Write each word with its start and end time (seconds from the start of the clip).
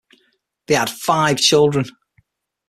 They 0.65 0.73
had 0.73 0.89
five 0.89 1.37
children. 1.37 1.85